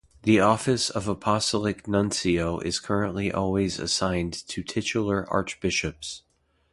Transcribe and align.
The 0.23 0.39
office 0.39 0.89
of 0.89 1.07
Apostolic 1.07 1.87
Nuncio 1.87 2.57
is 2.61 2.79
currently 2.79 3.31
always 3.31 3.77
assigned 3.77 4.33
to 4.47 4.63
titular 4.63 5.27
archbishops. 5.31 6.23